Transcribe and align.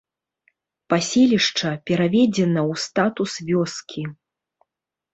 Паселішча 0.93 1.69
пераведзена 1.91 2.61
ў 2.69 2.73
статус 2.87 3.31
вёскі. 3.55 4.03